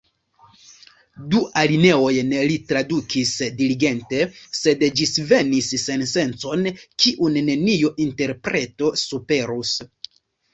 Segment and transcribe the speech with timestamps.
[1.33, 4.21] Du alineojn li tradukis diligente,
[4.61, 6.65] sed ĝisvenis sensencon
[7.05, 9.77] kiun neniu interpreto superus.